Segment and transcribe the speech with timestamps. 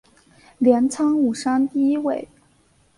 [0.57, 2.27] 镰仓五山第一位。